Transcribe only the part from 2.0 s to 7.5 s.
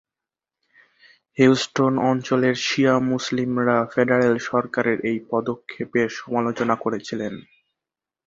অঞ্চলের শিয়া মুসলিমরা ফেডারেল সরকারের এই পদক্ষেপের সমালোচনা করেছিলেন।